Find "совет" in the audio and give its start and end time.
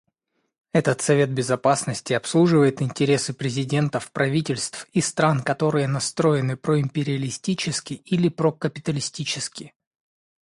1.01-1.29